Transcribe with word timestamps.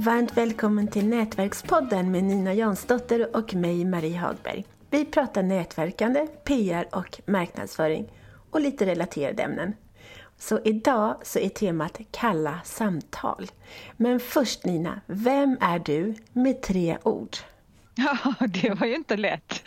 Varmt 0.00 0.36
välkommen 0.36 0.88
till 0.88 1.06
Nätverkspodden 1.06 2.10
med 2.10 2.24
Nina 2.24 2.54
Jansdotter 2.54 3.36
och 3.36 3.54
mig, 3.54 3.84
Marie 3.84 4.18
Hagberg. 4.18 4.64
Vi 4.90 5.04
pratar 5.04 5.42
nätverkande, 5.42 6.26
PR 6.44 6.88
och 6.92 7.20
marknadsföring 7.26 8.12
och 8.50 8.60
lite 8.60 8.86
relaterade 8.86 9.42
ämnen. 9.42 9.74
Så 10.38 10.60
idag 10.64 11.16
så 11.22 11.38
är 11.38 11.48
temat 11.48 12.00
kalla 12.10 12.60
samtal. 12.64 13.46
Men 13.96 14.20
först 14.20 14.64
Nina, 14.64 15.00
vem 15.06 15.58
är 15.60 15.78
du 15.78 16.14
med 16.32 16.62
tre 16.62 16.98
ord? 17.02 17.36
Ja, 17.94 18.34
det 18.46 18.74
var 18.74 18.86
ju 18.86 18.94
inte 18.94 19.16
lätt. 19.16 19.62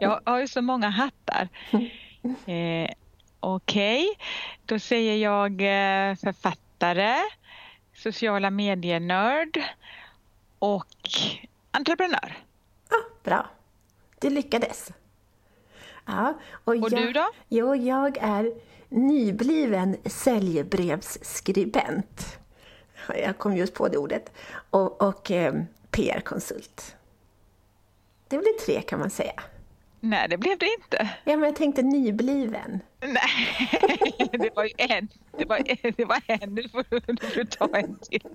Jag 0.00 0.20
har 0.24 0.40
ju 0.40 0.48
så 0.48 0.62
många 0.62 0.88
hattar. 0.88 1.48
Eh, 2.46 2.90
Okej, 3.40 4.04
okay. 4.04 4.24
då 4.66 4.78
säger 4.78 5.16
jag 5.16 5.52
eh, 5.52 6.14
författare, 6.14 7.14
sociala 7.98 8.50
medier-nörd 8.50 9.62
och 10.58 10.96
entreprenör. 11.70 12.38
Ja, 12.90 12.96
bra. 13.24 13.46
Du 14.20 14.30
lyckades. 14.30 14.92
Ja, 16.06 16.34
och, 16.52 16.68
och 16.68 16.76
jag, 16.76 16.90
du 16.90 17.12
då? 17.12 17.28
Jo, 17.48 17.74
jag 17.74 18.18
är 18.18 18.52
nybliven 18.88 19.96
säljbrevsskribent. 20.04 22.38
Jag 23.08 23.38
kom 23.38 23.56
just 23.56 23.74
på 23.74 23.88
det 23.88 23.98
ordet. 23.98 24.32
Och, 24.70 25.02
och 25.02 25.30
eh, 25.30 25.54
PR-konsult. 25.90 26.96
Det 28.28 28.38
blir 28.38 28.58
tre 28.66 28.82
kan 28.82 28.98
man 28.98 29.10
säga. 29.10 29.42
Nej, 30.00 30.28
det 30.28 30.36
blev 30.36 30.58
det 30.58 30.74
inte. 30.74 31.08
Ja, 31.24 31.36
men 31.36 31.42
jag 31.42 31.56
tänkte 31.56 31.82
nybliven. 31.82 32.80
Nej, 33.00 33.70
det 34.32 34.56
var 34.56 34.64
ju 34.64 34.72
en. 34.76 35.08
Det 35.38 35.44
var, 35.44 35.58
det 35.96 36.04
var 36.04 36.22
en. 36.26 36.54
Nu 36.54 36.68
får 36.68 36.84
du, 36.90 37.00
får 37.00 37.44
ta 37.44 37.78
en 37.78 37.98
till. 37.98 38.26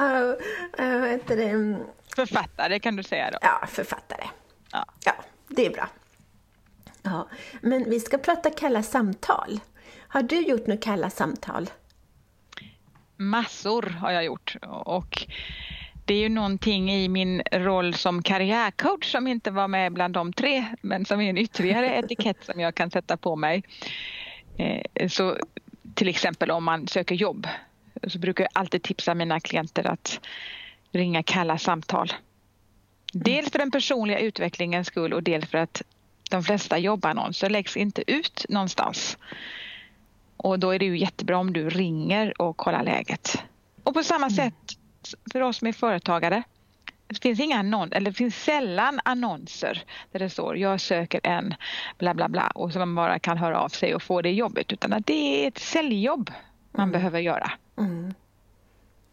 uh, 0.00 0.34
uh, 0.80 1.04
heter 1.04 1.36
det? 1.36 1.78
Författare 2.16 2.78
kan 2.78 2.96
du 2.96 3.02
säga 3.02 3.30
då. 3.30 3.38
Ja, 3.42 3.66
författare. 3.66 4.24
Ja, 4.72 4.84
ja 5.04 5.14
det 5.48 5.66
är 5.66 5.70
bra. 5.70 5.88
Ja, 7.02 7.28
men 7.60 7.90
vi 7.90 8.00
ska 8.00 8.18
prata 8.18 8.50
kalla 8.50 8.82
samtal. 8.82 9.60
Har 10.08 10.22
du 10.22 10.40
gjort 10.40 10.66
några 10.66 10.80
kalla 10.80 11.10
samtal? 11.10 11.70
Massor 13.16 13.82
har 13.82 14.10
jag 14.10 14.24
gjort. 14.24 14.56
Och 14.84 15.26
det 16.10 16.14
är 16.14 16.20
ju 16.20 16.28
någonting 16.28 16.92
i 16.92 17.08
min 17.08 17.42
roll 17.52 17.94
som 17.94 18.22
karriärcoach 18.22 19.12
som 19.12 19.26
inte 19.26 19.50
var 19.50 19.68
med 19.68 19.92
bland 19.92 20.14
de 20.14 20.32
tre, 20.32 20.64
men 20.82 21.04
som 21.04 21.20
är 21.20 21.30
en 21.30 21.38
ytterligare 21.38 21.86
etikett 21.98 22.36
som 22.44 22.60
jag 22.60 22.74
kan 22.74 22.90
sätta 22.90 23.16
på 23.16 23.36
mig. 23.36 23.62
Eh, 24.58 25.08
så 25.08 25.36
till 25.94 26.08
exempel 26.08 26.50
om 26.50 26.64
man 26.64 26.88
söker 26.88 27.14
jobb 27.14 27.48
så 28.08 28.18
brukar 28.18 28.44
jag 28.44 28.50
alltid 28.54 28.82
tipsa 28.82 29.14
mina 29.14 29.40
klienter 29.40 29.86
att 29.86 30.20
ringa 30.92 31.22
kalla 31.22 31.58
samtal. 31.58 32.12
Dels 33.12 33.50
för 33.50 33.58
den 33.58 33.70
personliga 33.70 34.18
utvecklingens 34.18 34.86
skull 34.86 35.12
och 35.12 35.22
dels 35.22 35.46
för 35.46 35.58
att 35.58 35.82
de 36.30 36.42
flesta 36.42 36.78
jobbannonser 36.78 37.50
läggs 37.50 37.76
inte 37.76 38.12
ut 38.12 38.46
någonstans. 38.48 39.18
Och 40.36 40.58
då 40.58 40.70
är 40.70 40.78
det 40.78 40.84
ju 40.84 40.98
jättebra 40.98 41.38
om 41.38 41.52
du 41.52 41.68
ringer 41.68 42.42
och 42.42 42.56
kollar 42.56 42.84
läget. 42.84 43.42
Och 43.84 43.94
på 43.94 44.02
samma 44.02 44.26
mm. 44.26 44.36
sätt 44.36 44.79
för 45.32 45.40
oss 45.40 45.56
som 45.56 45.68
är 45.68 45.72
företagare. 45.72 46.42
Det 47.06 47.22
finns, 47.22 47.40
inga 47.40 47.58
annon 47.58 47.92
eller 47.92 48.10
det 48.10 48.16
finns 48.16 48.44
sällan 48.44 49.00
annonser 49.04 49.84
där 50.12 50.18
det 50.18 50.30
står 50.30 50.56
jag 50.56 50.80
söker 50.80 51.20
en 51.22 51.54
bla 51.98 52.14
bla 52.14 52.28
bla 52.28 52.52
och 52.54 52.72
så 52.72 52.78
man 52.78 52.94
bara 52.94 53.18
kan 53.18 53.38
höra 53.38 53.60
av 53.60 53.68
sig 53.68 53.94
och 53.94 54.02
få 54.02 54.22
det 54.22 54.30
jobbet 54.30 54.72
utan 54.72 54.92
att 54.92 55.06
det 55.06 55.44
är 55.44 55.48
ett 55.48 55.58
säljjobb 55.58 56.30
man 56.72 56.82
mm. 56.82 56.92
behöver 56.92 57.20
göra. 57.20 57.52
Mm. 57.78 58.14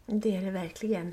Det 0.06 0.36
är 0.36 0.42
det 0.42 0.50
verkligen. 0.50 1.12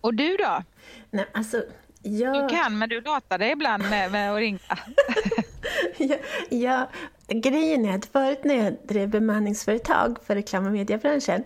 Och 0.00 0.14
du 0.14 0.36
då? 0.36 0.62
Nej, 1.10 1.26
alltså, 1.32 1.62
jag... 2.02 2.34
Du 2.34 2.56
kan 2.56 2.78
men 2.78 2.88
du 2.88 3.00
latar 3.00 3.38
dig 3.38 3.50
ibland 3.50 3.82
med, 3.90 4.12
med 4.12 4.32
att 4.32 4.38
ringa. 4.38 4.58
ja, 5.98 6.16
ja, 6.50 6.90
grejen 7.28 7.84
är 7.84 7.94
att 7.94 8.06
förut 8.06 8.44
när 8.44 8.54
jag 8.54 8.76
drev 8.88 9.08
bemanningsföretag 9.08 10.18
för 10.26 10.34
reklam 10.34 10.66
och 10.66 10.72
mediebranschen 10.72 11.44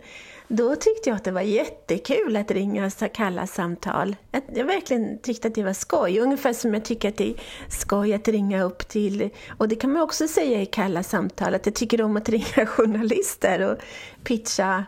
då 0.49 0.77
tyckte 0.77 1.11
jag 1.11 1.17
att 1.17 1.25
det 1.25 1.31
var 1.31 1.41
jättekul 1.41 2.37
att 2.37 2.51
ringa 2.51 2.87
och 2.87 3.13
kalla 3.15 3.47
samtal. 3.47 4.17
Jag 4.55 4.65
verkligen 4.65 5.19
tyckte 5.19 5.49
att 5.49 5.55
det 5.55 5.63
var 5.63 5.73
skoj, 5.73 6.21
ungefär 6.21 6.53
som 6.53 6.75
jag 6.75 6.85
tycker 6.85 7.09
att 7.09 7.17
det 7.17 7.31
är 7.31 7.35
skoj 7.69 8.15
att 8.15 8.29
ringa 8.29 8.63
upp 8.63 8.89
till, 8.89 9.31
och 9.59 9.69
det 9.69 9.77
kan 9.77 9.93
man 9.93 10.03
också 10.03 10.29
säga 10.29 10.63
i 10.63 10.67
kalla 10.67 11.03
samtal, 11.03 11.55
att 11.55 11.67
jag 11.67 11.75
tycker 11.75 12.03
om 12.03 12.17
att 12.17 12.29
ringa 12.29 12.67
journalister 12.67 13.71
och 13.71 13.79
pitcha 14.25 14.85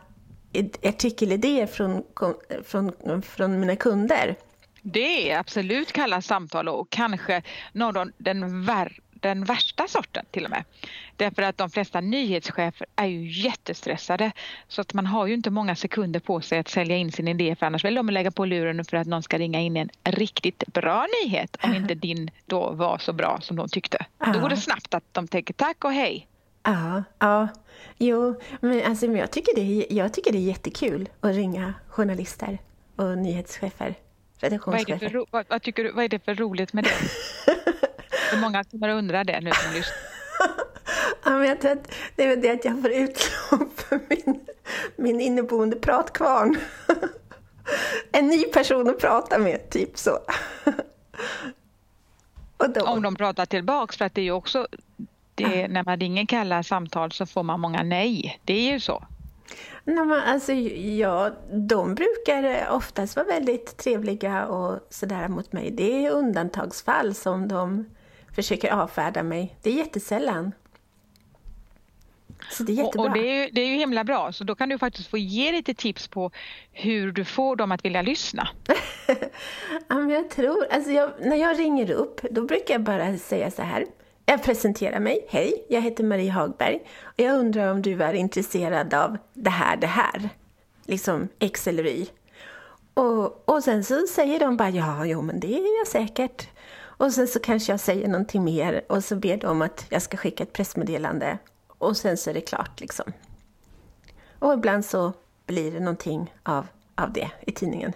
artikelidéer 0.84 1.66
från, 1.66 2.02
från, 2.64 3.22
från 3.22 3.60
mina 3.60 3.76
kunder. 3.76 4.36
Det 4.82 5.30
är 5.30 5.38
absolut 5.38 5.92
kalla 5.92 6.22
samtal 6.22 6.68
och 6.68 6.90
kanske 6.90 7.42
någon, 7.72 8.12
den 8.18 8.64
värre 8.64 8.92
den 9.26 9.44
värsta 9.44 9.88
sorten 9.88 10.24
till 10.30 10.44
och 10.44 10.50
med. 10.50 10.64
Därför 11.16 11.42
att 11.42 11.58
de 11.58 11.70
flesta 11.70 12.00
nyhetschefer 12.00 12.86
är 12.96 13.06
ju 13.06 13.30
jättestressade 13.30 14.32
så 14.68 14.80
att 14.80 14.94
man 14.94 15.06
har 15.06 15.26
ju 15.26 15.34
inte 15.34 15.50
många 15.50 15.76
sekunder 15.76 16.20
på 16.20 16.40
sig 16.40 16.58
att 16.58 16.68
sälja 16.68 16.96
in 16.96 17.12
sin 17.12 17.28
idé 17.28 17.56
för 17.56 17.66
annars 17.66 17.84
vill 17.84 17.94
de 17.94 18.10
lägga 18.10 18.30
på 18.30 18.44
luren 18.44 18.84
för 18.84 18.96
att 18.96 19.06
någon 19.06 19.22
ska 19.22 19.38
ringa 19.38 19.60
in 19.60 19.76
en 19.76 19.88
riktigt 20.04 20.66
bra 20.66 21.06
nyhet 21.24 21.56
om 21.62 21.74
inte 21.74 21.94
din 21.94 22.30
då 22.46 22.70
var 22.70 22.98
så 22.98 23.12
bra 23.12 23.38
som 23.40 23.56
de 23.56 23.68
tyckte. 23.68 24.06
Då 24.34 24.40
går 24.40 24.48
det 24.48 24.56
snabbt 24.56 24.94
att 24.94 25.04
de 25.12 25.28
tänker 25.28 25.54
tack 25.54 25.84
och 25.84 25.92
hej. 25.92 26.28
Ja, 26.62 27.04
ja. 27.18 27.48
Jo, 27.98 28.40
men 28.60 28.82
alltså, 28.84 29.06
jag, 29.06 29.30
tycker 29.30 29.54
det 29.54 29.60
är, 29.60 29.96
jag 29.96 30.12
tycker 30.12 30.32
det 30.32 30.38
är 30.38 30.48
jättekul 30.48 31.08
att 31.20 31.34
ringa 31.34 31.74
journalister 31.88 32.58
och 32.96 33.18
nyhetschefer. 33.18 33.94
Vad 34.40 34.52
är, 34.52 34.84
det 34.84 34.98
för, 34.98 35.26
vad, 35.30 35.46
vad, 35.48 35.62
tycker 35.62 35.84
du, 35.84 35.92
vad 35.92 36.04
är 36.04 36.08
det 36.08 36.24
för 36.24 36.34
roligt 36.34 36.72
med 36.72 36.84
det? 36.84 36.90
Hur 38.30 38.40
många 38.40 38.64
kommer 38.64 38.88
att 38.88 38.98
undra 38.98 39.24
det 39.24 39.40
nu 39.40 39.50
som 39.50 39.72
lyssnar? 39.72 39.96
ja, 41.24 41.30
men 41.30 41.48
jag 41.48 41.60
tror 41.60 41.72
att 41.72 41.92
det 42.16 42.24
är 42.24 42.36
det 42.36 42.50
att 42.50 42.64
jag 42.64 42.82
får 42.82 42.90
utlopp 42.90 43.80
för 43.80 44.00
min, 44.08 44.40
min 44.96 45.20
inneboende 45.20 45.76
pratkvarn. 45.76 46.58
en 48.12 48.26
ny 48.26 48.44
person 48.44 48.90
att 48.90 49.00
prata 49.00 49.38
med, 49.38 49.70
typ 49.70 49.98
så. 49.98 50.16
Om 52.86 53.02
de 53.02 53.16
pratar 53.16 53.46
tillbaks, 53.46 53.96
för 53.96 54.04
att 54.04 54.14
det 54.14 54.20
är 54.20 54.24
ju 54.24 54.32
också 54.32 54.66
det, 55.34 55.68
när 55.68 55.84
man 55.84 56.00
ringer 56.00 56.26
kalla 56.26 56.62
samtal 56.62 57.12
så 57.12 57.26
får 57.26 57.42
man 57.42 57.60
många 57.60 57.82
nej. 57.82 58.40
Det 58.44 58.54
är 58.54 58.72
ju 58.72 58.80
så. 58.80 59.04
Nej, 59.84 60.04
men 60.04 60.20
alltså, 60.20 60.52
ja, 60.52 61.30
de 61.52 61.94
brukar 61.94 62.68
oftast 62.70 63.16
vara 63.16 63.26
väldigt 63.26 63.76
trevliga 63.76 64.46
och 64.46 64.80
sådär 64.90 65.28
mot 65.28 65.52
mig. 65.52 65.70
Det 65.70 66.06
är 66.06 66.10
undantagsfall 66.10 67.14
som 67.14 67.48
de 67.48 67.84
försöker 68.36 68.70
avfärda 68.70 69.22
mig. 69.22 69.56
Det 69.62 69.70
är 69.70 69.74
jättesällan. 69.74 70.52
Så 72.50 72.62
det 72.62 72.72
är 72.72 72.74
jättebra. 72.74 73.02
Och, 73.02 73.08
och 73.08 73.14
det, 73.14 73.28
är 73.28 73.44
ju, 73.44 73.50
det 73.50 73.60
är 73.60 73.66
ju 73.66 73.74
himla 73.74 74.04
bra, 74.04 74.32
så 74.32 74.44
då 74.44 74.54
kan 74.54 74.68
du 74.68 74.78
faktiskt 74.78 75.08
få 75.08 75.18
ge 75.18 75.52
lite 75.52 75.74
tips 75.74 76.08
på 76.08 76.30
hur 76.72 77.12
du 77.12 77.24
får 77.24 77.56
dem 77.56 77.72
att 77.72 77.84
vilja 77.84 78.02
lyssna. 78.02 78.48
ja, 79.88 79.94
men 79.94 80.10
jag 80.10 80.30
tror, 80.30 80.66
alltså 80.70 80.90
jag, 80.90 81.10
när 81.20 81.36
jag 81.36 81.58
ringer 81.58 81.90
upp, 81.90 82.20
då 82.30 82.42
brukar 82.42 82.74
jag 82.74 82.82
bara 82.82 83.18
säga 83.18 83.50
så 83.50 83.62
här. 83.62 83.86
Jag 84.26 84.42
presenterar 84.42 85.00
mig. 85.00 85.26
Hej, 85.28 85.66
jag 85.68 85.80
heter 85.80 86.04
Marie 86.04 86.30
Hagberg 86.30 86.80
och 87.02 87.20
jag 87.20 87.38
undrar 87.38 87.72
om 87.72 87.82
du 87.82 88.02
är 88.02 88.14
intresserad 88.14 88.94
av 88.94 89.16
det 89.34 89.50
här, 89.50 89.76
det 89.76 89.86
här. 89.86 90.28
Liksom 90.86 91.28
X 91.38 91.66
eller 91.66 91.86
Y. 91.86 92.06
Och, 92.94 93.48
och 93.48 93.64
sen 93.64 93.84
så 93.84 94.06
säger 94.06 94.40
de 94.40 94.56
bara 94.56 94.70
ja, 94.70 95.06
jo 95.06 95.22
men 95.22 95.40
det 95.40 95.58
är 95.58 95.78
jag 95.78 95.86
säkert. 95.86 96.48
Och 96.96 97.12
sen 97.12 97.28
så 97.28 97.40
kanske 97.40 97.72
jag 97.72 97.80
säger 97.80 98.08
någonting 98.08 98.44
mer 98.44 98.84
och 98.88 99.04
så 99.04 99.16
ber 99.16 99.36
de 99.36 99.62
att 99.62 99.86
jag 99.88 100.02
ska 100.02 100.16
skicka 100.16 100.42
ett 100.42 100.52
pressmeddelande 100.52 101.38
och 101.78 101.96
sen 101.96 102.16
så 102.16 102.30
är 102.30 102.34
det 102.34 102.40
klart 102.40 102.80
liksom. 102.80 103.12
Och 104.38 104.52
ibland 104.52 104.84
så 104.84 105.12
blir 105.46 105.72
det 105.72 105.80
någonting 105.80 106.34
av, 106.42 106.66
av 106.94 107.12
det 107.12 107.30
i 107.46 107.52
tidningen. 107.52 107.92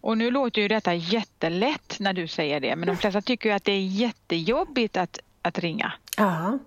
Och 0.00 0.18
nu 0.18 0.30
låter 0.30 0.62
ju 0.62 0.68
detta 0.68 0.94
jättelätt 0.94 1.96
när 2.00 2.12
du 2.12 2.28
säger 2.28 2.60
det, 2.60 2.76
men 2.76 2.86
de 2.86 2.96
flesta 2.96 3.20
tycker 3.20 3.48
ju 3.48 3.54
att 3.54 3.64
det 3.64 3.72
är 3.72 3.86
jättejobbigt 3.86 4.96
att, 4.96 5.18
att 5.42 5.58
ringa. 5.58 5.92
Ja, 6.16 6.58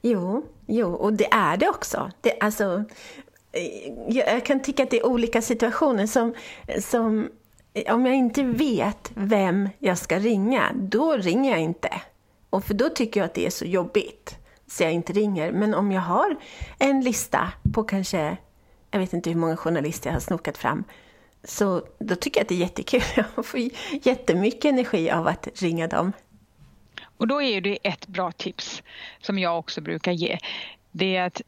jo, 0.00 0.46
jo, 0.66 0.94
och 0.94 1.12
det 1.12 1.32
är 1.32 1.56
det 1.56 1.68
också. 1.68 2.10
Det, 2.20 2.40
alltså, 2.40 2.84
eh, 3.52 3.92
jag 4.08 4.44
kan 4.44 4.62
tycka 4.62 4.82
att 4.82 4.90
det 4.90 4.98
är 4.98 5.06
olika 5.06 5.42
situationer 5.42 6.06
som, 6.06 6.34
som 6.80 7.28
om 7.88 8.06
jag 8.06 8.14
inte 8.14 8.42
vet 8.42 9.12
vem 9.14 9.68
jag 9.78 9.98
ska 9.98 10.18
ringa, 10.18 10.72
då 10.74 11.16
ringer 11.16 11.50
jag 11.50 11.60
inte. 11.60 12.00
Och 12.50 12.64
för 12.64 12.74
då 12.74 12.88
tycker 12.88 13.20
jag 13.20 13.24
att 13.24 13.34
det 13.34 13.46
är 13.46 13.50
så 13.50 13.64
jobbigt, 13.64 14.36
så 14.66 14.82
jag 14.82 14.92
inte 14.92 15.12
ringer. 15.12 15.52
Men 15.52 15.74
om 15.74 15.92
jag 15.92 16.00
har 16.00 16.36
en 16.78 17.00
lista 17.00 17.52
på 17.72 17.84
kanske, 17.84 18.36
jag 18.90 18.98
vet 18.98 19.12
inte 19.12 19.30
hur 19.30 19.36
många 19.36 19.56
journalister 19.56 20.10
jag 20.10 20.14
har 20.14 20.20
snokat 20.20 20.58
fram, 20.58 20.84
så 21.44 21.82
då 21.98 22.14
tycker 22.14 22.40
jag 22.40 22.44
att 22.44 22.48
det 22.48 22.54
är 22.54 22.58
jättekul. 22.58 23.02
Jag 23.36 23.46
får 23.46 23.60
jättemycket 24.02 24.64
energi 24.64 25.10
av 25.10 25.26
att 25.26 25.62
ringa 25.62 25.88
dem. 25.88 26.12
Och 27.16 27.26
då 27.26 27.42
är 27.42 27.60
det 27.60 27.78
ett 27.82 28.06
bra 28.06 28.32
tips 28.32 28.82
som 29.20 29.38
jag 29.38 29.58
också 29.58 29.80
brukar 29.80 30.12
ge. 30.12 30.38
Det 30.92 31.16
är 31.16 31.26
att 31.26 31.42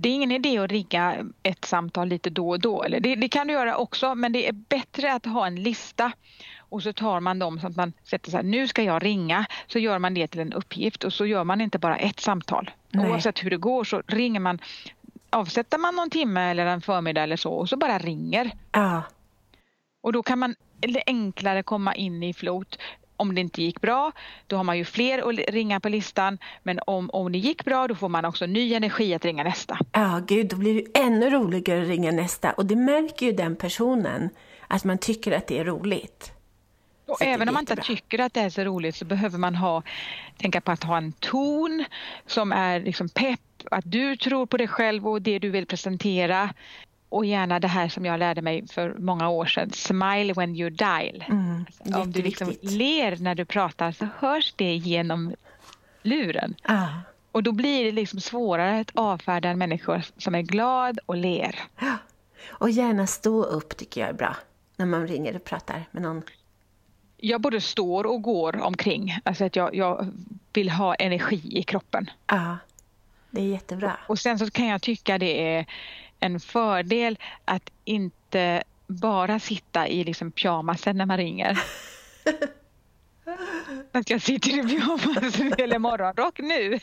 det 0.00 0.08
är 0.08 0.12
ingen 0.12 0.32
idé 0.32 0.58
att 0.58 0.70
ringa 0.70 1.16
ett 1.42 1.64
samtal 1.64 2.08
lite 2.08 2.30
då 2.30 2.48
och 2.48 2.60
då. 2.60 2.82
Eller 2.82 3.00
det, 3.00 3.14
det, 3.14 3.28
kan 3.28 3.46
du 3.46 3.52
göra 3.52 3.76
också 3.76 4.14
men 4.14 4.32
det 4.32 4.48
är 4.48 4.52
bättre 4.52 5.12
att 5.12 5.26
ha 5.26 5.46
en 5.46 5.62
lista 5.62 6.12
och 6.58 6.82
så 6.82 6.92
tar 6.92 7.20
man 7.20 7.38
dem 7.38 7.60
så 7.60 7.66
att 7.66 7.76
man 7.76 7.92
sätter 8.04 8.30
sig 8.30 8.42
nu 8.42 8.68
ska 8.68 8.82
jag 8.82 9.04
ringa 9.04 9.46
så 9.66 9.78
gör 9.78 9.98
man 9.98 10.14
det 10.14 10.26
till 10.26 10.40
en 10.40 10.52
uppgift 10.52 11.04
och 11.04 11.12
så 11.12 11.26
gör 11.26 11.44
man 11.44 11.60
inte 11.60 11.78
bara 11.78 11.96
ett 11.96 12.20
samtal. 12.20 12.70
Nej. 12.90 13.10
Oavsett 13.10 13.44
hur 13.44 13.50
det 13.50 13.56
går 13.56 13.84
så 13.84 14.02
ringer 14.06 14.40
man 14.40 14.58
avsätter 15.30 15.78
man 15.78 15.96
någon 15.96 16.10
timme 16.10 16.40
eller 16.50 16.66
en 16.66 16.80
förmiddag 16.80 17.22
eller 17.22 17.36
så 17.36 17.52
och 17.52 17.68
så 17.68 17.76
bara 17.76 17.98
ringer. 17.98 18.50
Ja. 18.72 19.02
Och 20.02 20.12
då 20.12 20.22
kan 20.22 20.38
man 20.38 20.54
enklare 21.06 21.62
komma 21.62 21.94
in 21.94 22.22
i 22.22 22.34
flot 22.34 22.78
om 23.28 23.34
det 23.34 23.40
inte 23.40 23.62
gick 23.62 23.80
bra, 23.80 24.12
då 24.46 24.56
har 24.56 24.64
man 24.64 24.78
ju 24.78 24.84
fler 24.84 25.28
att 25.28 25.54
ringa 25.54 25.80
på 25.80 25.88
listan. 25.88 26.38
Men 26.62 26.80
om, 26.86 27.10
om 27.10 27.32
det 27.32 27.38
gick 27.38 27.64
bra, 27.64 27.88
då 27.88 27.94
får 27.94 28.08
man 28.08 28.24
också 28.24 28.46
ny 28.46 28.74
energi 28.74 29.14
att 29.14 29.24
ringa 29.24 29.44
nästa. 29.44 29.78
Ja, 29.92 30.20
gud, 30.26 30.48
då 30.48 30.56
blir 30.56 30.74
det 30.74 31.00
ännu 31.00 31.30
roligare 31.30 31.82
att 31.82 31.88
ringa 31.88 32.12
nästa. 32.12 32.52
Och 32.52 32.66
det 32.66 32.76
märker 32.76 33.26
ju 33.26 33.32
den 33.32 33.56
personen, 33.56 34.30
att 34.68 34.84
man 34.84 34.98
tycker 34.98 35.32
att 35.32 35.46
det 35.46 35.58
är 35.58 35.64
roligt. 35.64 36.32
Och 37.06 37.22
även 37.22 37.48
om 37.48 37.54
man 37.54 37.62
inte 37.62 37.76
tycker 37.76 38.18
att 38.18 38.34
det 38.34 38.40
är 38.40 38.50
så 38.50 38.64
roligt 38.64 38.96
så 38.96 39.04
behöver 39.04 39.38
man 39.38 39.54
ha, 39.54 39.82
tänka 40.38 40.60
på 40.60 40.72
att 40.72 40.84
ha 40.84 40.96
en 40.96 41.12
ton 41.12 41.84
som 42.26 42.52
är 42.52 42.80
liksom 42.80 43.08
pepp, 43.08 43.40
att 43.70 43.84
du 43.86 44.16
tror 44.16 44.46
på 44.46 44.56
dig 44.56 44.68
själv 44.68 45.08
och 45.08 45.22
det 45.22 45.38
du 45.38 45.50
vill 45.50 45.66
presentera 45.66 46.50
och 47.14 47.24
gärna 47.24 47.60
det 47.60 47.68
här 47.68 47.88
som 47.88 48.04
jag 48.04 48.18
lärde 48.18 48.42
mig 48.42 48.66
för 48.68 48.94
många 48.98 49.28
år 49.28 49.46
sedan, 49.46 49.70
smile 49.70 50.32
when 50.32 50.56
you 50.56 50.70
dial. 50.70 51.24
Mm, 51.28 51.66
alltså, 51.66 52.00
om 52.00 52.12
du 52.12 52.22
liksom 52.22 52.54
ler 52.62 53.16
när 53.16 53.34
du 53.34 53.44
pratar 53.44 53.92
så 53.92 54.08
hörs 54.18 54.54
det 54.56 54.74
genom 54.76 55.34
luren. 56.02 56.54
Ah. 56.62 56.86
Och 57.32 57.42
då 57.42 57.52
blir 57.52 57.84
det 57.84 57.92
liksom 57.92 58.20
svårare 58.20 58.80
att 58.80 58.90
avfärda 58.94 59.48
en 59.48 59.58
människa 59.58 60.02
som 60.16 60.34
är 60.34 60.42
glad 60.42 60.98
och 61.06 61.16
ler. 61.16 61.60
Och 62.48 62.70
gärna 62.70 63.06
stå 63.06 63.42
upp 63.44 63.76
tycker 63.76 64.00
jag 64.00 64.10
är 64.10 64.14
bra 64.14 64.36
när 64.76 64.86
man 64.86 65.06
ringer 65.08 65.36
och 65.36 65.44
pratar 65.44 65.84
med 65.90 66.02
någon. 66.02 66.22
Jag 67.16 67.40
både 67.40 67.60
står 67.60 68.06
och 68.06 68.22
går 68.22 68.62
omkring. 68.62 69.18
Alltså 69.24 69.44
att 69.44 69.56
jag, 69.56 69.74
jag 69.74 70.12
vill 70.52 70.70
ha 70.70 70.94
energi 70.94 71.58
i 71.58 71.62
kroppen. 71.62 72.10
Ja, 72.26 72.58
det 73.30 73.40
är 73.40 73.46
jättebra. 73.46 73.96
Och 74.06 74.18
sen 74.18 74.38
så 74.38 74.50
kan 74.50 74.66
jag 74.66 74.82
tycka 74.82 75.18
det 75.18 75.56
är 75.56 75.66
en 76.20 76.40
fördel 76.40 77.18
att 77.44 77.70
inte 77.84 78.62
bara 78.86 79.38
sitta 79.38 79.88
i 79.88 80.04
liksom 80.04 80.32
pyjamasen 80.32 80.96
när 80.96 81.06
man 81.06 81.16
ringer. 81.16 81.58
att 83.92 84.10
jag 84.10 84.22
sitter 84.22 84.50
i 84.50 84.68
pyjamas 84.68 85.40
eller 85.58 85.78
morgonrock 85.78 86.38
nu 86.38 86.78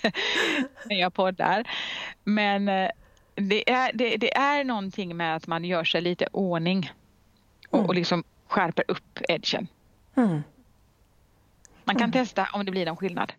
när 0.86 1.00
jag 1.00 1.14
poddar. 1.14 1.68
Men 2.24 2.70
eh, 2.70 2.90
det 3.36 3.72
är, 3.72 3.92
det, 3.94 4.18
det, 4.18 4.34
är 4.34 4.64
någonting 4.64 5.18
med 5.18 5.36
att 5.36 5.48
man 5.48 5.66
gör 5.66 5.84
sig 5.84 6.02
lite 6.02 6.28
ordning 6.32 6.92
och, 7.70 7.78
mm. 7.78 7.90
och 7.90 7.96
liksom 7.96 8.24
skärper 8.48 8.84
upp 8.88 9.20
edgen. 9.30 9.68
Mm. 10.16 10.42
Man 11.84 11.96
kan 11.96 12.04
mm. 12.04 12.12
testa 12.12 12.48
om 12.54 12.66
det 12.66 12.72
blir 12.72 12.86
någon 12.86 12.98
skillnad. 12.98 13.34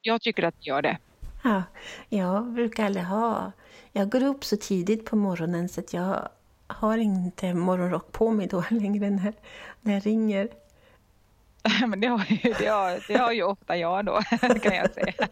Jag 0.00 0.22
tycker 0.22 0.42
att 0.42 0.54
det 0.54 0.66
gör 0.66 0.82
det. 0.82 0.98
Ja, 1.42 1.62
jag 2.08 2.52
brukar 2.52 2.86
aldrig 2.86 3.04
ha 3.04 3.52
jag 3.92 4.10
går 4.10 4.22
upp 4.22 4.44
så 4.44 4.56
tidigt 4.56 5.04
på 5.04 5.16
morgonen 5.16 5.68
så 5.68 5.80
att 5.80 5.92
jag 5.92 6.28
har 6.66 6.98
inte 6.98 7.54
morgonrock 7.54 8.12
på 8.12 8.30
mig 8.30 8.46
då 8.46 8.64
längre 8.70 9.10
när, 9.10 9.32
när 9.80 9.94
jag 9.94 10.06
ringer. 10.06 10.48
Men 11.86 12.00
det 12.00 12.06
har, 12.06 12.24
ju, 12.28 12.54
det, 12.58 12.66
har, 12.66 13.04
det 13.08 13.18
har 13.18 13.32
ju 13.32 13.42
ofta 13.42 13.76
jag 13.76 14.04
då, 14.04 14.20
kan 14.62 14.76
jag 14.76 14.94
säga. 14.94 15.28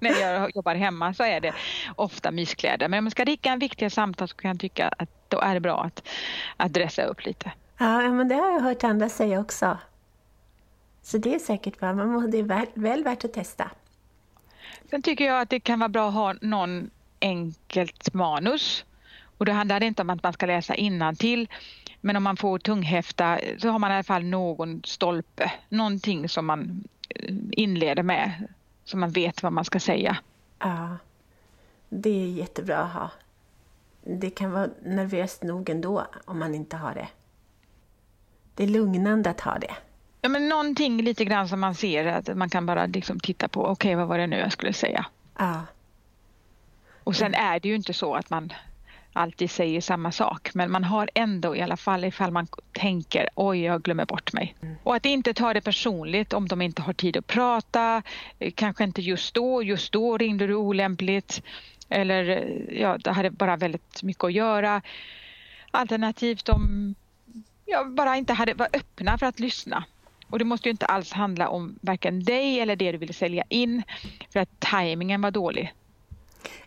När 0.00 0.20
jag 0.20 0.56
jobbar 0.56 0.74
hemma 0.74 1.14
så 1.14 1.22
är 1.22 1.40
det 1.40 1.54
ofta 1.96 2.30
myskläder. 2.30 2.88
Men 2.88 2.98
om 2.98 3.04
man 3.04 3.10
ska 3.10 3.24
ricka 3.24 3.50
en 3.50 3.58
viktiga 3.58 3.90
samtal 3.90 4.28
så 4.28 4.36
kan 4.36 4.48
jag 4.48 4.60
tycka 4.60 4.88
att 4.88 5.10
då 5.28 5.40
är 5.40 5.54
det 5.54 5.60
bra 5.60 5.82
att, 5.84 6.08
att 6.56 6.72
dressa 6.72 7.02
upp 7.02 7.24
lite. 7.24 7.52
Ja, 7.78 8.10
men 8.10 8.28
det 8.28 8.34
har 8.34 8.52
jag 8.52 8.60
hört 8.60 8.84
andra 8.84 9.08
säga 9.08 9.40
också. 9.40 9.78
Så 11.02 11.18
det 11.18 11.34
är 11.34 11.38
säkert 11.38 11.78
bra. 11.80 11.92
det 12.28 12.38
är 12.38 12.42
väl, 12.42 12.66
väl 12.74 13.04
värt 13.04 13.24
att 13.24 13.32
testa. 13.32 13.70
Sen 14.90 15.02
tycker 15.02 15.24
jag 15.24 15.40
att 15.40 15.50
det 15.50 15.60
kan 15.60 15.78
vara 15.78 15.88
bra 15.88 16.08
att 16.08 16.14
ha 16.14 16.34
någon 16.40 16.90
enkelt 17.20 18.14
manus. 18.14 18.84
Och 19.38 19.46
då 19.46 19.52
handlar 19.52 19.80
det 19.80 19.86
inte 19.86 20.02
om 20.02 20.10
att 20.10 20.22
man 20.22 20.32
ska 20.32 20.46
läsa 20.46 20.74
till. 21.18 21.48
Men 22.00 22.16
om 22.16 22.22
man 22.22 22.36
får 22.36 22.58
tunghäfta 22.58 23.40
så 23.58 23.68
har 23.68 23.78
man 23.78 23.90
i 23.90 23.94
alla 23.94 24.02
fall 24.02 24.24
någon 24.24 24.82
stolpe, 24.84 25.52
någonting 25.68 26.28
som 26.28 26.46
man 26.46 26.84
eh, 27.08 27.34
inleder 27.50 28.02
med, 28.02 28.48
så 28.84 28.96
man 28.96 29.10
vet 29.10 29.42
vad 29.42 29.52
man 29.52 29.64
ska 29.64 29.80
säga. 29.80 30.16
Ja, 30.58 30.96
det 31.88 32.10
är 32.10 32.26
jättebra 32.26 32.78
att 32.78 32.92
ha. 32.92 33.10
Det 34.04 34.30
kan 34.30 34.50
vara 34.50 34.68
nervöst 34.82 35.42
nog 35.42 35.70
ändå 35.70 36.06
om 36.24 36.38
man 36.38 36.54
inte 36.54 36.76
har 36.76 36.94
det. 36.94 37.08
Det 38.54 38.64
är 38.64 38.68
lugnande 38.68 39.30
att 39.30 39.40
ha 39.40 39.58
det. 39.58 39.74
Ja, 40.20 40.28
men 40.28 40.48
någonting 40.48 41.02
lite 41.02 41.24
grann 41.24 41.48
som 41.48 41.60
man 41.60 41.74
ser, 41.74 42.06
att 42.06 42.36
man 42.36 42.50
kan 42.50 42.66
bara 42.66 42.86
liksom 42.86 43.20
titta 43.20 43.48
på, 43.48 43.60
okej 43.60 43.72
okay, 43.72 43.94
vad 43.94 44.08
var 44.08 44.18
det 44.18 44.26
nu 44.26 44.36
jag 44.36 44.52
skulle 44.52 44.72
säga? 44.72 45.06
Ja. 45.38 45.62
Och 47.04 47.16
sen 47.16 47.34
är 47.34 47.60
det 47.60 47.68
ju 47.68 47.74
inte 47.74 47.92
så 47.92 48.14
att 48.14 48.30
man 48.30 48.52
alltid 49.12 49.50
säger 49.50 49.80
samma 49.80 50.12
sak 50.12 50.50
men 50.54 50.70
man 50.70 50.84
har 50.84 51.10
ändå 51.14 51.56
i 51.56 51.62
alla 51.62 51.76
fall 51.76 52.04
ifall 52.04 52.30
man 52.30 52.46
tänker 52.72 53.28
oj 53.34 53.60
jag 53.60 53.82
glömmer 53.82 54.04
bort 54.04 54.32
mig. 54.32 54.54
Mm. 54.62 54.76
Och 54.82 54.94
att 54.94 55.06
inte 55.06 55.34
ta 55.34 55.54
det 55.54 55.60
personligt 55.60 56.32
om 56.32 56.48
de 56.48 56.62
inte 56.62 56.82
har 56.82 56.92
tid 56.92 57.16
att 57.16 57.26
prata, 57.26 58.02
eh, 58.38 58.52
kanske 58.56 58.84
inte 58.84 59.02
just 59.02 59.34
då, 59.34 59.62
just 59.62 59.92
då 59.92 60.18
ringde 60.18 60.46
du 60.46 60.54
olämpligt 60.54 61.42
eller 61.88 62.28
eh, 62.28 62.80
ja, 62.80 62.98
det 62.98 63.10
hade 63.10 63.30
bara 63.30 63.56
väldigt 63.56 64.02
mycket 64.02 64.24
att 64.24 64.32
göra. 64.32 64.82
Alternativt 65.70 66.48
om 66.48 66.94
jag 67.66 67.90
bara 67.90 68.16
inte 68.16 68.32
hade 68.32 68.54
var 68.54 68.68
öppna 68.72 69.18
för 69.18 69.26
att 69.26 69.40
lyssna. 69.40 69.84
Och 70.30 70.38
det 70.38 70.44
måste 70.44 70.68
ju 70.68 70.70
inte 70.70 70.86
alls 70.86 71.12
handla 71.12 71.48
om 71.48 71.78
varken 71.80 72.24
dig 72.24 72.60
eller 72.60 72.76
det 72.76 72.92
du 72.92 72.98
vill 72.98 73.14
sälja 73.14 73.44
in 73.48 73.82
för 74.32 74.40
att 74.40 74.60
tajmingen 74.60 75.22
var 75.22 75.30
dålig. 75.30 75.74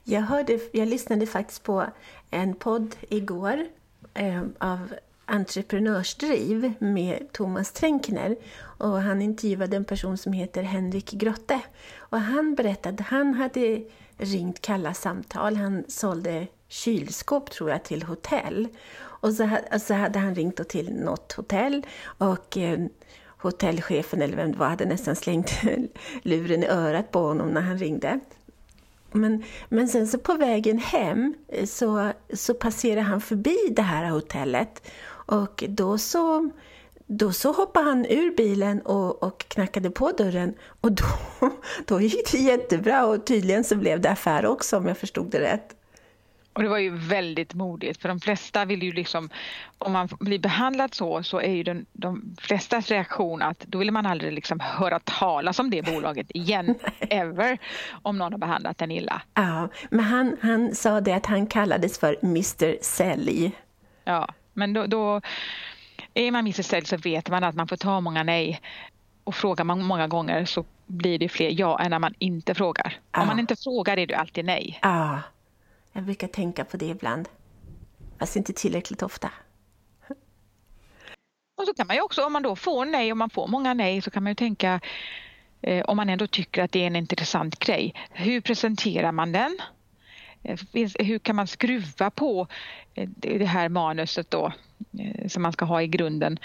Jag, 0.03 0.21
hörde, 0.21 0.59
jag 0.71 0.87
lyssnade 0.87 1.27
faktiskt 1.27 1.63
på 1.63 1.85
en 2.31 2.55
podd 2.55 2.95
igår 3.09 3.65
eh, 4.13 4.43
av 4.57 4.93
Entreprenörsdriv 5.25 6.73
med 6.79 7.31
Thomas 7.31 7.71
Tränkner 7.71 8.35
och 8.77 9.01
han 9.01 9.21
intervjuade 9.21 9.75
en 9.75 9.85
person 9.85 10.17
som 10.17 10.33
heter 10.33 10.63
Henrik 10.63 11.11
Grotte. 11.11 11.59
Och 11.97 12.19
han 12.19 12.55
berättade 12.55 13.03
att 13.03 13.09
han 13.09 13.33
hade 13.33 13.83
ringt 14.17 14.61
kalla 14.61 14.93
samtal. 14.93 15.55
Han 15.55 15.83
sålde 15.87 16.47
kylskåp 16.67 17.51
tror 17.51 17.69
jag 17.69 17.83
till 17.83 18.03
hotell. 18.03 18.67
Och 18.95 19.33
så, 19.33 19.57
så 19.79 19.93
hade 19.93 20.19
han 20.19 20.35
ringt 20.35 20.69
till 20.69 20.93
något 20.93 21.31
hotell 21.31 21.85
och 22.17 22.57
eh, 22.57 22.79
hotellchefen 23.43 24.21
eller 24.21 24.37
vem 24.37 24.51
det 24.51 24.57
var 24.57 24.67
hade 24.67 24.85
nästan 24.85 25.15
slängt 25.15 25.51
luren 26.21 26.63
i 26.63 26.67
örat 26.67 27.11
på 27.11 27.19
honom 27.19 27.49
när 27.49 27.61
han 27.61 27.77
ringde. 27.77 28.19
Men, 29.11 29.43
men 29.69 29.87
sen 29.87 30.07
så 30.07 30.17
på 30.17 30.33
vägen 30.33 30.77
hem 30.77 31.33
eh, 31.47 31.65
så, 31.65 32.11
så 32.33 32.53
passerade 32.53 33.01
han 33.01 33.21
förbi 33.21 33.57
det 33.71 33.81
här 33.81 34.09
hotellet 34.09 34.91
och 35.09 35.63
då 35.67 35.97
så, 35.97 36.49
då 37.05 37.31
så 37.33 37.51
hoppade 37.51 37.85
han 37.85 38.05
ur 38.05 38.35
bilen 38.35 38.81
och, 38.81 39.23
och 39.23 39.45
knackade 39.47 39.89
på 39.89 40.11
dörren 40.11 40.53
och 40.81 40.91
då, 40.91 41.05
då 41.85 42.01
gick 42.01 42.31
det 42.31 42.37
jättebra 42.37 43.05
och 43.05 43.25
tydligen 43.25 43.63
så 43.63 43.75
blev 43.75 44.01
det 44.01 44.09
affär 44.09 44.45
också 44.45 44.77
om 44.77 44.87
jag 44.87 44.97
förstod 44.97 45.31
det 45.31 45.39
rätt. 45.39 45.75
Och 46.53 46.63
det 46.63 46.69
var 46.69 46.77
ju 46.77 46.97
väldigt 46.97 47.53
modigt 47.53 48.01
för 48.01 48.09
de 48.09 48.19
flesta 48.19 48.65
vill 48.65 48.83
ju 48.83 48.91
liksom, 48.91 49.29
om 49.77 49.91
man 49.91 50.09
blir 50.19 50.39
behandlad 50.39 50.93
så, 50.93 51.23
så 51.23 51.41
är 51.41 51.51
ju 51.51 51.63
den, 51.63 51.85
de 51.93 52.35
flestas 52.41 52.89
reaktion 52.89 53.41
att 53.41 53.59
då 53.59 53.77
vill 53.77 53.91
man 53.91 54.05
aldrig 54.05 54.33
liksom 54.33 54.59
höra 54.59 54.99
talas 54.99 55.59
om 55.59 55.69
det 55.69 55.81
bolaget 55.81 56.27
igen, 56.29 56.75
ever, 56.99 57.57
om 58.01 58.17
någon 58.17 58.31
har 58.31 58.39
behandlat 58.39 58.81
en 58.81 58.91
illa. 58.91 59.21
Ja, 59.33 59.69
men 59.89 60.05
han, 60.05 60.37
han 60.41 60.75
sa 60.75 61.01
det 61.01 61.13
att 61.13 61.25
han 61.25 61.47
kallades 61.47 61.99
för 61.99 62.17
Mr 62.23 62.77
Sälj. 62.81 63.51
Ja, 64.03 64.27
men 64.53 64.73
då, 64.73 64.85
då 64.85 65.21
är 66.13 66.31
man 66.31 66.39
Mr 66.39 66.61
Sälj 66.61 66.85
så 66.85 66.97
vet 66.97 67.29
man 67.29 67.43
att 67.43 67.55
man 67.55 67.67
får 67.67 67.77
ta 67.77 68.01
många 68.01 68.23
nej 68.23 68.61
och 69.23 69.35
frågar 69.35 69.65
man 69.65 69.83
många 69.83 70.07
gånger 70.07 70.45
så 70.45 70.65
blir 70.85 71.19
det 71.19 71.29
fler 71.29 71.49
ja 71.59 71.79
än 71.79 71.91
när 71.91 71.99
man 71.99 72.13
inte 72.19 72.55
frågar. 72.55 72.99
Ja. 73.11 73.21
Om 73.21 73.27
man 73.27 73.39
inte 73.39 73.55
frågar 73.55 73.99
är 73.99 74.07
det 74.07 74.15
alltid 74.15 74.45
nej. 74.45 74.79
Ja. 74.81 75.19
Jag 75.93 76.03
brukar 76.03 76.27
tänka 76.27 76.65
på 76.65 76.77
det 76.77 76.85
ibland. 76.85 77.29
Fast 78.19 78.35
inte 78.35 78.53
tillräckligt 78.53 79.01
ofta. 79.01 79.31
Och 81.55 81.65
så 81.65 81.73
kan 81.73 81.87
man 81.87 81.95
ju 81.95 82.01
också, 82.01 82.25
om 82.25 82.33
man 82.33 82.43
då 82.43 82.55
får 82.55 82.85
nej, 82.85 83.11
om 83.11 83.17
man 83.17 83.29
får 83.29 83.47
många 83.47 83.73
nej, 83.73 84.01
så 84.01 84.11
kan 84.11 84.23
man 84.23 84.31
ju 84.31 84.35
tänka 84.35 84.79
eh, 85.61 85.85
om 85.85 85.97
man 85.97 86.09
ändå 86.09 86.27
tycker 86.27 86.63
att 86.63 86.71
det 86.71 86.83
är 86.83 86.87
en 86.87 86.95
intressant 86.95 87.59
grej. 87.59 87.93
Hur 88.11 88.41
presenterar 88.41 89.11
man 89.11 89.31
den? 89.31 89.57
Eh, 90.43 90.59
hur 90.99 91.19
kan 91.19 91.35
man 91.35 91.47
skruva 91.47 92.09
på 92.09 92.47
eh, 92.93 93.09
det 93.15 93.45
här 93.45 93.69
manuset 93.69 94.31
då 94.31 94.53
eh, 94.99 95.27
som 95.27 95.43
man 95.43 95.53
ska 95.53 95.65
ha 95.65 95.81
i 95.81 95.87
grunden 95.87 96.39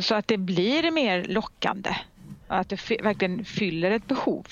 så 0.00 0.14
att 0.14 0.28
det 0.28 0.36
blir 0.36 0.90
mer 0.90 1.24
lockande? 1.24 1.96
Att 2.48 2.68
det 2.68 2.90
verkligen 3.02 3.44
fyller 3.44 3.90
ett 3.90 4.06
behov 4.06 4.46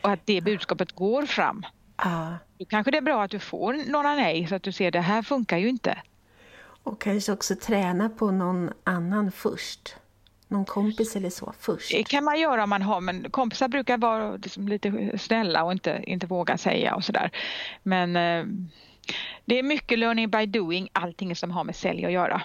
och 0.00 0.10
att 0.10 0.26
det 0.26 0.40
budskapet 0.40 0.92
går 0.92 1.26
fram. 1.26 1.66
Ja. 1.96 2.38
Då 2.58 2.64
kanske 2.64 2.90
det 2.90 2.96
är 2.96 3.02
bra 3.02 3.22
att 3.22 3.30
du 3.30 3.38
får 3.38 3.90
några 3.90 4.14
nej 4.14 4.46
så 4.46 4.54
att 4.54 4.62
du 4.62 4.72
ser 4.72 4.90
det 4.90 5.00
här 5.00 5.22
funkar 5.22 5.58
ju 5.58 5.68
inte. 5.68 6.02
Och 6.82 7.00
kanske 7.00 7.32
också 7.32 7.56
träna 7.56 8.08
på 8.08 8.30
någon 8.30 8.70
annan 8.84 9.32
först. 9.32 9.96
Någon 10.48 10.64
kompis 10.64 11.16
eller 11.16 11.30
så 11.30 11.54
först. 11.60 11.90
Det 11.90 12.04
kan 12.04 12.24
man 12.24 12.40
göra 12.40 12.64
om 12.64 12.70
man 12.70 12.82
har, 12.82 13.00
men 13.00 13.30
kompisar 13.30 13.68
brukar 13.68 13.98
vara 13.98 14.36
liksom 14.36 14.68
lite 14.68 15.18
snälla 15.18 15.64
och 15.64 15.72
inte, 15.72 16.02
inte 16.06 16.26
våga 16.26 16.58
säga 16.58 16.94
och 16.94 17.04
sådär. 17.04 17.30
Men 17.82 18.16
eh, 18.16 18.46
det 19.44 19.58
är 19.58 19.62
mycket 19.62 19.98
learning 19.98 20.30
by 20.30 20.46
doing, 20.46 20.88
allting 20.92 21.36
som 21.36 21.50
har 21.50 21.64
med 21.64 21.76
sälj 21.76 22.04
att 22.04 22.12
göra. 22.12 22.42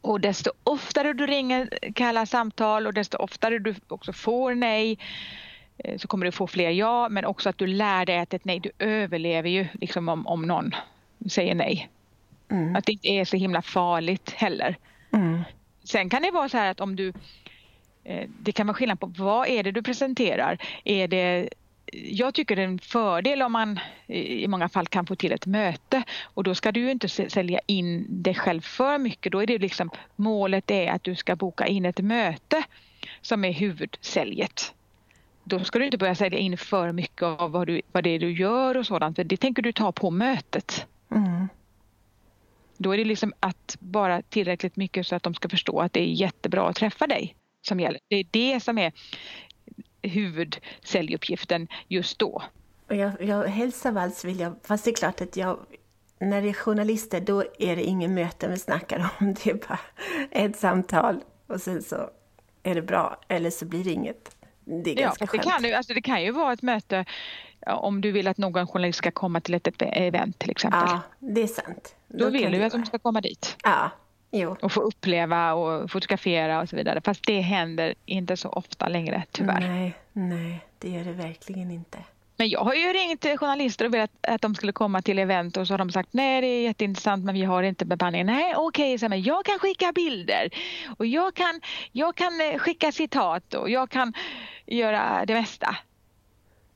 Och 0.00 0.20
desto 0.20 0.50
oftare 0.64 1.12
du 1.12 1.26
ringer 1.26 1.92
kalla 1.94 2.26
samtal 2.26 2.86
och 2.86 2.94
desto 2.94 3.18
oftare 3.18 3.58
du 3.58 3.74
också 3.88 4.12
får 4.12 4.54
nej 4.54 4.98
så 5.96 6.08
kommer 6.08 6.26
du 6.26 6.32
få 6.32 6.46
fler 6.46 6.70
ja, 6.70 7.08
men 7.08 7.24
också 7.24 7.48
att 7.48 7.58
du 7.58 7.66
lär 7.66 8.06
dig 8.06 8.18
att 8.18 8.34
ett 8.34 8.44
nej, 8.44 8.60
du 8.60 8.70
överlever 8.78 9.48
ju 9.48 9.66
liksom 9.72 10.08
om, 10.08 10.26
om 10.26 10.42
någon 10.42 10.74
säger 11.28 11.54
nej. 11.54 11.88
Mm. 12.50 12.76
Att 12.76 12.86
det 12.86 12.92
inte 12.92 13.08
är 13.08 13.24
så 13.24 13.36
himla 13.36 13.62
farligt 13.62 14.30
heller. 14.30 14.76
Mm. 15.12 15.42
Sen 15.84 16.10
kan 16.10 16.22
det 16.22 16.30
vara 16.30 16.48
så 16.48 16.56
här 16.56 16.70
att 16.70 16.80
om 16.80 16.96
du 16.96 17.12
eh, 18.04 18.28
det 18.40 18.52
kan 18.52 18.66
vara 18.66 18.74
skillnad 18.74 19.00
på 19.00 19.06
vad 19.06 19.48
är 19.48 19.62
det 19.62 19.70
du 19.70 19.82
presenterar. 19.82 20.58
Är 20.84 21.08
det, 21.08 21.48
jag 21.92 22.34
tycker 22.34 22.56
det 22.56 22.62
är 22.62 22.66
en 22.66 22.78
fördel 22.78 23.42
om 23.42 23.52
man 23.52 23.80
i 24.06 24.48
många 24.48 24.68
fall 24.68 24.86
kan 24.86 25.06
få 25.06 25.14
till 25.14 25.32
ett 25.32 25.46
möte 25.46 26.02
och 26.22 26.44
då 26.44 26.54
ska 26.54 26.72
du 26.72 26.90
inte 26.90 27.08
sälja 27.08 27.60
in 27.66 28.06
dig 28.22 28.34
själv 28.34 28.60
för 28.60 28.98
mycket. 28.98 29.32
Då 29.32 29.42
är 29.42 29.46
det 29.46 29.58
liksom 29.58 29.90
målet 30.16 30.70
är 30.70 30.90
att 30.90 31.04
du 31.04 31.14
ska 31.14 31.36
boka 31.36 31.66
in 31.66 31.84
ett 31.84 32.00
möte 32.00 32.62
som 33.20 33.44
är 33.44 33.52
huvudsäljet. 33.52 34.74
Då 35.48 35.64
ska 35.64 35.78
du 35.78 35.84
inte 35.84 35.98
börja 35.98 36.14
sälja 36.14 36.38
in 36.38 36.58
för 36.58 36.92
mycket 36.92 37.22
av 37.22 37.50
vad, 37.50 37.66
du, 37.66 37.82
vad 37.92 38.04
det 38.04 38.10
är 38.10 38.18
du 38.18 38.32
gör 38.32 38.76
och 38.76 38.86
sådant. 38.86 39.16
För 39.16 39.24
det 39.24 39.36
tänker 39.36 39.62
du 39.62 39.72
ta 39.72 39.92
på 39.92 40.10
mötet. 40.10 40.86
Mm. 41.10 41.48
Då 42.76 42.94
är 42.94 42.98
det 42.98 43.04
liksom 43.04 43.32
att 43.40 43.76
bara 43.80 44.22
tillräckligt 44.22 44.76
mycket 44.76 45.06
så 45.06 45.14
att 45.14 45.22
de 45.22 45.34
ska 45.34 45.48
förstå 45.48 45.80
att 45.80 45.92
det 45.92 46.00
är 46.00 46.12
jättebra 46.12 46.68
att 46.68 46.76
träffa 46.76 47.06
dig 47.06 47.34
som 47.66 47.80
gäller. 47.80 48.00
Det 48.08 48.16
är 48.16 48.26
det 48.30 48.60
som 48.60 48.78
är 48.78 48.92
huvudsäljuppgiften 50.02 51.68
just 51.88 52.18
då. 52.18 52.42
Och 52.88 52.96
jag, 52.96 53.22
jag, 53.22 53.44
helst 53.44 53.86
av 53.86 53.98
allt 53.98 54.24
vill 54.24 54.40
jag, 54.40 54.54
fast 54.62 54.84
det 54.84 54.90
är 54.90 54.94
klart 54.94 55.20
att 55.20 55.36
jag, 55.36 55.58
när 56.18 56.42
det 56.42 56.48
är 56.48 56.52
journalister 56.52 57.20
då 57.20 57.44
är 57.58 57.76
det 57.76 57.82
ingen 57.82 58.14
möte 58.14 58.48
vi 58.48 58.58
snackar 58.58 59.10
om, 59.20 59.34
det 59.44 59.50
är 59.50 59.54
bara 59.68 59.80
ett 60.30 60.56
samtal 60.56 61.20
och 61.46 61.60
sen 61.60 61.82
så 61.82 62.10
är 62.62 62.74
det 62.74 62.82
bra, 62.82 63.20
eller 63.28 63.50
så 63.50 63.64
blir 63.66 63.84
det 63.84 63.90
inget. 63.90 64.37
Det 64.68 64.90
är 64.90 65.00
ja, 65.00 65.02
ganska 65.02 65.26
det 65.32 65.38
kan, 65.38 65.74
alltså 65.74 65.94
det 65.94 66.02
kan 66.02 66.22
ju 66.22 66.30
vara 66.30 66.52
ett 66.52 66.62
möte 66.62 67.04
om 67.66 68.00
du 68.00 68.12
vill 68.12 68.28
att 68.28 68.38
någon 68.38 68.66
journalist 68.66 68.98
ska 68.98 69.10
komma 69.10 69.40
till 69.40 69.54
ett 69.54 69.82
event 69.82 70.38
till 70.38 70.50
exempel. 70.50 70.80
Ja, 70.86 71.00
det 71.18 71.42
är 71.42 71.46
sant. 71.46 71.94
Då, 72.08 72.24
då 72.24 72.30
vill 72.30 72.52
du 72.52 72.64
att 72.64 72.72
de 72.72 72.86
ska 72.86 72.98
komma 72.98 73.20
dit. 73.20 73.56
Ja, 73.64 73.90
jo. 74.30 74.56
Och 74.62 74.72
få 74.72 74.80
uppleva 74.80 75.52
och 75.52 75.90
fotografera 75.90 76.60
och 76.60 76.68
så 76.68 76.76
vidare. 76.76 77.00
Fast 77.04 77.26
det 77.26 77.40
händer 77.40 77.94
inte 78.06 78.36
så 78.36 78.48
ofta 78.48 78.88
längre 78.88 79.24
tyvärr. 79.30 79.60
Nej, 79.60 79.94
nej, 80.12 80.60
det 80.78 80.90
gör 80.90 81.04
det 81.04 81.12
verkligen 81.12 81.70
inte. 81.70 81.98
Men 82.38 82.48
jag 82.48 82.60
har 82.60 82.74
ju 82.74 82.92
ringt 82.92 83.24
journalister 83.40 83.84
och 83.84 83.94
velat 83.94 84.10
att 84.20 84.42
de 84.42 84.54
skulle 84.54 84.72
komma 84.72 85.02
till 85.02 85.18
event 85.18 85.56
och 85.56 85.66
så 85.66 85.72
har 85.72 85.78
de 85.78 85.90
sagt 85.90 86.08
nej 86.12 86.40
det 86.40 86.46
är 86.46 86.62
jätteintressant 86.62 87.24
men 87.24 87.34
vi 87.34 87.44
har 87.44 87.62
inte 87.62 87.84
bemanning. 87.84 88.26
Nej 88.26 88.54
okej, 88.56 88.94
okay, 88.94 89.08
men 89.08 89.22
jag 89.22 89.44
kan 89.44 89.58
skicka 89.58 89.92
bilder 89.92 90.50
och 90.98 91.06
jag 91.06 91.34
kan, 91.34 91.60
jag 91.92 92.14
kan 92.14 92.40
eh, 92.40 92.58
skicka 92.58 92.92
citat 92.92 93.54
och 93.54 93.70
jag 93.70 93.90
kan 93.90 94.12
göra 94.68 95.26
det 95.26 95.34
mesta. 95.34 95.76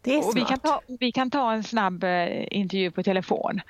Det 0.01 0.15
är 0.15 0.29
och 0.29 0.37
vi 0.37 0.45
kan, 0.45 0.59
ta, 0.59 0.81
vi 0.87 1.13
kan 1.13 1.31
ta 1.31 1.53
en 1.53 1.63
snabb 1.63 2.05
eh, 2.05 2.57
intervju 2.57 2.91
på 2.91 3.03
telefon. 3.03 3.61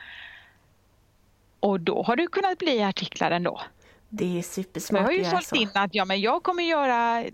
Och 1.61 1.81
då 1.81 2.03
har 2.03 2.17
du 2.17 2.27
kunnat 2.27 2.59
bli 2.59 2.83
artiklar 2.83 3.31
ändå. 3.31 3.61
Det 4.09 4.39
är 4.39 4.43
supersmart 4.43 5.01
Jag 5.01 5.07
har 5.07 5.13
ju 5.13 5.25
sålt 5.25 5.47
så. 5.47 5.57
in 5.57 5.71
att 5.75 5.95
ja, 5.95 6.05
men 6.05 6.21
jag 6.21 6.43
kommer 6.43 6.63
göra, 6.63 7.25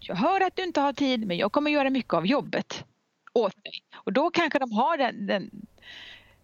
jag 0.00 0.16
hör 0.16 0.40
att 0.40 0.56
du 0.56 0.62
inte 0.62 0.80
har 0.80 0.92
tid 0.92 1.26
men 1.26 1.36
jag 1.36 1.52
kommer 1.52 1.70
göra 1.70 1.90
mycket 1.90 2.14
av 2.14 2.26
jobbet 2.26 2.84
åt 3.32 3.64
dig. 3.64 3.72
Och 3.96 4.12
då 4.12 4.30
kanske 4.30 4.58
de 4.58 4.72
har 4.72 4.96
den, 4.98 5.26
den, 5.26 5.50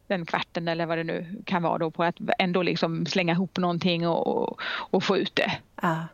den 0.07 0.27
kvarten 0.27 0.69
eller 0.69 0.87
vad 0.87 0.99
det 0.99 1.05
nu 1.05 1.43
kan 1.45 1.63
vara 1.63 1.79
då 1.79 1.91
på 1.91 2.05
att 2.05 2.17
ändå 2.39 2.63
liksom 2.63 3.07
slänga 3.07 3.33
ihop 3.33 3.59
någonting 3.59 4.09
och, 4.09 4.27
och, 4.27 4.61
och 4.63 5.05
få 5.05 5.17
ut 5.17 5.37
det. 5.37 5.53
Ja. 5.83 6.07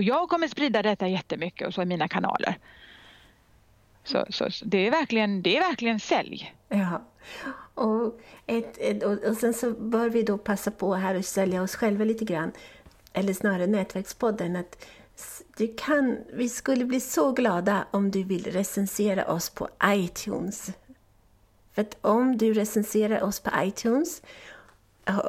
Och 0.00 0.04
jag 0.04 0.28
kommer 0.28 0.48
sprida 0.48 0.82
detta 0.82 1.08
jättemycket 1.08 1.68
och 1.68 1.74
så 1.74 1.82
i 1.82 1.84
mina 1.84 2.08
kanaler. 2.08 2.58
Så, 4.04 4.26
så, 4.30 4.50
så 4.50 4.64
det, 4.64 4.86
är 4.86 4.90
verkligen, 4.90 5.42
det 5.42 5.56
är 5.56 5.60
verkligen 5.60 6.00
sälj. 6.00 6.54
Ja. 6.68 7.02
Och, 7.74 8.20
ett, 8.46 8.78
ett, 8.78 9.02
och, 9.02 9.24
och 9.24 9.36
sen 9.36 9.54
så 9.54 9.70
bör 9.70 10.10
vi 10.10 10.22
då 10.22 10.38
passa 10.38 10.70
på 10.70 10.94
här 10.94 11.14
att 11.14 11.26
sälja 11.26 11.62
oss 11.62 11.74
själva 11.74 12.04
lite 12.04 12.24
grann. 12.24 12.52
Eller 13.12 13.32
snarare 13.32 13.66
Nätverkspodden. 13.66 14.56
Att 14.56 14.86
du 15.56 15.74
kan, 15.78 16.18
vi 16.32 16.48
skulle 16.48 16.84
bli 16.84 17.00
så 17.00 17.32
glada 17.32 17.86
om 17.90 18.10
du 18.10 18.22
vill 18.22 18.44
recensera 18.44 19.32
oss 19.32 19.50
på 19.50 19.68
iTunes. 19.84 20.70
För 21.72 21.82
att 21.82 21.96
om 22.00 22.38
du 22.38 22.54
recenserar 22.54 23.22
oss 23.22 23.40
på 23.40 23.50
iTunes 23.62 24.22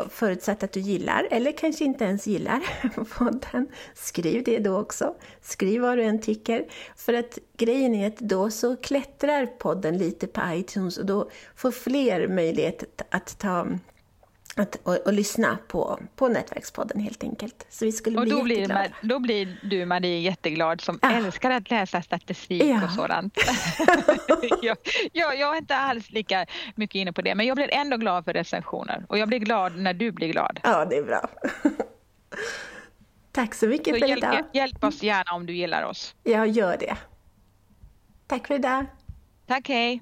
förutsatt 0.10 0.63
att 0.63 0.72
du 0.72 0.80
gillar, 0.80 1.28
eller 1.32 1.51
kanske 1.51 1.84
inte 1.84 2.04
ens 2.04 2.28
gillar 2.28 2.62
podden, 3.18 3.68
skriv 3.94 4.44
det 4.44 4.60
då 4.60 4.78
också. 4.78 5.16
Skriv 5.42 5.82
vad 5.82 5.98
du 5.98 6.04
än 6.04 6.22
tycker. 6.22 6.66
För 6.96 7.13
att 7.13 7.38
grejen 7.58 7.96
är 7.96 8.08
att 8.08 8.20
då 8.20 8.50
så 8.50 8.75
klättrar 8.75 9.46
podden 9.46 9.98
lite 9.98 10.28
på 10.28 10.42
iTunes 10.54 10.98
och 10.98 11.06
då 11.06 11.30
får 11.56 11.72
fler 11.72 12.28
möjlighet 12.28 13.04
att 13.10 13.40
ta 13.40 13.68
att, 14.58 14.75
och, 14.84 14.98
och, 15.08 15.13
lyssna 15.13 15.58
på, 15.67 16.00
på 16.15 16.27
Nätverkspodden 16.27 17.00
helt 17.00 17.24
enkelt. 17.24 17.65
Så 17.70 17.86
vi 17.86 17.91
skulle 17.91 18.17
och 18.17 18.24
bli 18.24 18.31
då 18.31 18.48
jätteglada. 18.48 18.89
Blir, 19.01 19.10
då 19.10 19.20
blir 19.20 19.60
du 19.63 19.86
Marie 19.86 20.20
jätteglad 20.20 20.81
som 20.81 21.00
Ja. 21.01 21.12
älskar 21.12 21.51
att 21.51 21.70
läsa 21.70 22.01
statistik 22.01 22.63
Ja. 22.63 22.84
och 22.86 22.91
sådant. 22.91 23.38
jag, 24.62 24.77
jag, 25.13 25.39
jag 25.39 25.53
är 25.53 25.58
inte 25.58 25.75
alls 25.75 26.10
lika 26.12 26.46
mycket 26.75 26.96
inne 26.96 27.13
på 27.13 27.22
det 27.22 27.36
men 27.36 27.46
jag 27.46 27.55
blir 27.55 27.74
ändå 27.74 27.98
glad 27.98 28.25
för 28.25 28.34
recensioner 28.34 29.05
och 29.10 29.17
jag 29.17 29.27
blir 29.27 29.39
glad 29.39 29.77
när 29.77 29.93
du 29.93 30.12
blir 30.12 30.27
glad. 30.31 30.60
Ja, 30.63 30.86
det 30.86 30.98
är 30.98 31.03
bra. 31.03 31.29
Tack 33.31 33.55
så 33.55 33.67
mycket 33.67 33.93
Så 33.96 34.00
för 34.00 34.08
hjälp, 34.08 34.17
idag. 34.24 34.43
hjälp 34.53 34.84
oss 34.84 35.03
gärna 35.03 35.36
om 35.36 35.46
du 35.46 35.53
gillar 35.55 35.84
oss. 35.84 36.15
Jag 36.24 36.48
gör 36.48 36.77
det. 36.79 36.98
Tack 38.27 38.48
för 38.48 38.55
idag. 38.55 38.86
Tack, 39.48 39.67
hej! 39.70 40.01